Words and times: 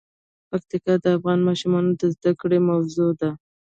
پکتیا 0.49 0.93
د 1.03 1.05
افغان 1.17 1.39
ماشومانو 1.47 1.91
د 1.99 2.01
زده 2.15 2.31
کړې 2.41 2.59
موضوع 2.69 3.09
ده. 3.19 3.29